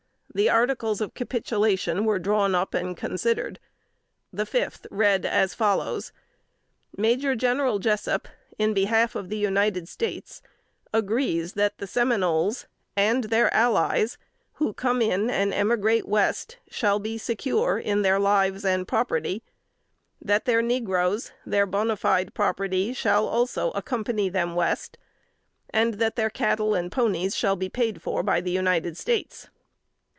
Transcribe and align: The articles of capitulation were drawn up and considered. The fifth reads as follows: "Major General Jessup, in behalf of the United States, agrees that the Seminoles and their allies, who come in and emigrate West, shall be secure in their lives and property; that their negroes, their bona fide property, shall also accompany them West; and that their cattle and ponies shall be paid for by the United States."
The 0.33 0.49
articles 0.49 1.01
of 1.01 1.13
capitulation 1.13 2.05
were 2.05 2.17
drawn 2.17 2.55
up 2.55 2.73
and 2.73 2.95
considered. 2.95 3.59
The 4.31 4.45
fifth 4.45 4.87
reads 4.89 5.25
as 5.25 5.53
follows: 5.53 6.13
"Major 6.95 7.35
General 7.35 7.79
Jessup, 7.79 8.29
in 8.57 8.73
behalf 8.73 9.13
of 9.13 9.27
the 9.27 9.35
United 9.37 9.89
States, 9.89 10.41
agrees 10.93 11.51
that 11.55 11.79
the 11.79 11.85
Seminoles 11.85 12.65
and 12.95 13.25
their 13.25 13.53
allies, 13.53 14.17
who 14.53 14.71
come 14.73 15.01
in 15.01 15.29
and 15.29 15.53
emigrate 15.53 16.07
West, 16.07 16.59
shall 16.69 16.97
be 16.99 17.17
secure 17.17 17.77
in 17.77 18.01
their 18.01 18.17
lives 18.17 18.63
and 18.63 18.87
property; 18.87 19.43
that 20.21 20.45
their 20.45 20.61
negroes, 20.61 21.33
their 21.45 21.65
bona 21.65 21.97
fide 21.97 22.33
property, 22.33 22.93
shall 22.93 23.27
also 23.27 23.71
accompany 23.71 24.29
them 24.29 24.55
West; 24.55 24.97
and 25.71 25.95
that 25.95 26.15
their 26.15 26.29
cattle 26.29 26.73
and 26.73 26.89
ponies 26.89 27.35
shall 27.35 27.57
be 27.57 27.67
paid 27.67 28.01
for 28.01 28.23
by 28.23 28.39
the 28.39 28.51
United 28.51 28.95
States." 28.95 29.49